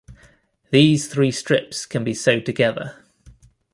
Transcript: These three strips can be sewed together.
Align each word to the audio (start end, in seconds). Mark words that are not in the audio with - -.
These 0.71 1.09
three 1.09 1.29
strips 1.29 1.85
can 1.85 2.03
be 2.03 2.15
sewed 2.15 2.43
together. 2.43 3.05